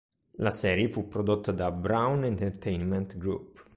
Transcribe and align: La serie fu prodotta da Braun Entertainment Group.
La 0.37 0.49
serie 0.49 0.87
fu 0.89 1.07
prodotta 1.07 1.51
da 1.51 1.69
Braun 1.71 2.23
Entertainment 2.23 3.17
Group. 3.19 3.69